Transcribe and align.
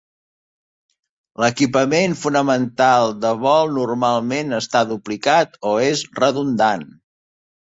L'equipament 1.43 2.15
fonamental 2.21 3.13
de 3.25 3.35
vol 3.43 3.75
normalment 3.75 4.57
està 4.61 4.83
duplicat 4.95 5.61
o 5.73 5.75
és 5.93 6.03
redundant. 6.23 6.89